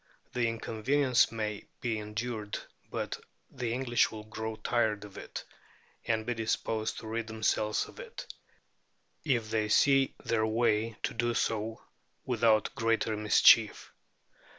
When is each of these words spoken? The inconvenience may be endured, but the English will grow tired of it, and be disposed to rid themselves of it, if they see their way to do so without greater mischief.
The 0.33 0.47
inconvenience 0.47 1.31
may 1.31 1.65
be 1.79 1.99
endured, 1.99 2.57
but 2.89 3.19
the 3.51 3.71
English 3.71 4.09
will 4.09 4.23
grow 4.23 4.55
tired 4.55 5.05
of 5.05 5.15
it, 5.19 5.43
and 6.07 6.25
be 6.25 6.33
disposed 6.33 6.97
to 6.97 7.07
rid 7.07 7.27
themselves 7.27 7.85
of 7.85 7.99
it, 7.99 8.25
if 9.23 9.51
they 9.51 9.69
see 9.69 10.15
their 10.25 10.47
way 10.47 10.97
to 11.03 11.13
do 11.13 11.35
so 11.35 11.83
without 12.25 12.73
greater 12.73 13.15
mischief. 13.15 13.93